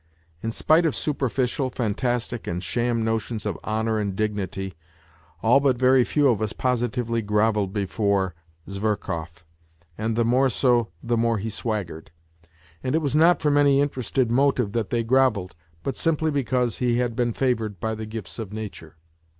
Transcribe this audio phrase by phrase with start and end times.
[0.41, 4.73] In spite of superficial, fantastic and sham notions of honour and dignity,
[5.43, 8.33] all but very few of us positively grovelled before
[8.67, 9.45] Zverkov,
[9.99, 12.09] and the more so the more he swaggered.
[12.83, 15.53] And it was not from any interested motive that they grovelled,
[15.83, 18.97] but simply because he had been favoured by the gifts of nature.